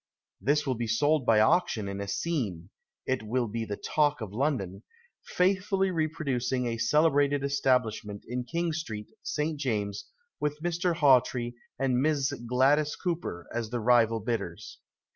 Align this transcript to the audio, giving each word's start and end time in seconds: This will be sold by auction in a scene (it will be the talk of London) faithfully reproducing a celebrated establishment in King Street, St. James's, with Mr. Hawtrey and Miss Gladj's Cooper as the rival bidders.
This 0.41 0.65
will 0.65 0.73
be 0.73 0.87
sold 0.87 1.27
by 1.27 1.39
auction 1.39 1.87
in 1.87 2.01
a 2.01 2.07
scene 2.07 2.71
(it 3.05 3.21
will 3.21 3.47
be 3.47 3.65
the 3.65 3.77
talk 3.77 4.19
of 4.19 4.33
London) 4.33 4.81
faithfully 5.23 5.91
reproducing 5.91 6.65
a 6.65 6.79
celebrated 6.79 7.43
establishment 7.43 8.23
in 8.27 8.43
King 8.43 8.73
Street, 8.73 9.11
St. 9.21 9.59
James's, 9.59 10.05
with 10.39 10.59
Mr. 10.63 10.95
Hawtrey 10.95 11.53
and 11.77 12.01
Miss 12.01 12.33
Gladj's 12.33 12.95
Cooper 12.95 13.47
as 13.53 13.69
the 13.69 13.79
rival 13.79 14.19
bidders. 14.19 14.79